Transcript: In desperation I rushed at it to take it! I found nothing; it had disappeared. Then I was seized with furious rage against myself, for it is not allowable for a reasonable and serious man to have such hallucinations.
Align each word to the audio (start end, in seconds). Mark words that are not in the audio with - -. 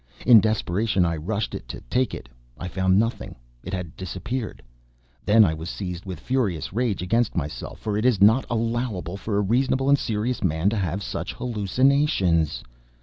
In 0.25 0.39
desperation 0.41 1.05
I 1.05 1.15
rushed 1.15 1.53
at 1.53 1.61
it 1.61 1.67
to 1.67 1.81
take 1.81 2.15
it! 2.15 2.27
I 2.57 2.67
found 2.67 2.97
nothing; 2.97 3.35
it 3.63 3.71
had 3.71 3.95
disappeared. 3.95 4.63
Then 5.23 5.45
I 5.45 5.53
was 5.53 5.69
seized 5.69 6.05
with 6.07 6.19
furious 6.19 6.73
rage 6.73 7.03
against 7.03 7.35
myself, 7.35 7.77
for 7.77 7.95
it 7.95 8.03
is 8.03 8.19
not 8.19 8.47
allowable 8.49 9.15
for 9.15 9.37
a 9.37 9.41
reasonable 9.41 9.89
and 9.89 9.99
serious 9.99 10.43
man 10.43 10.71
to 10.71 10.75
have 10.77 11.03
such 11.03 11.33
hallucinations. 11.35 12.63